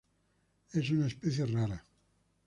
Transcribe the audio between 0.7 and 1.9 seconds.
Es una especie rara.